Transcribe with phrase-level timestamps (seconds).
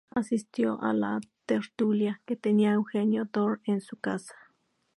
[0.15, 4.33] Asistió a la tertulia que tenía Eugenio Dor en su casa.